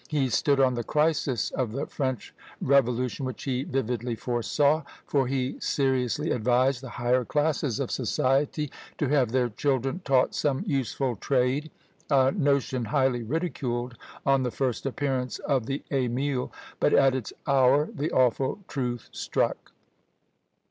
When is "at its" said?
16.93-17.31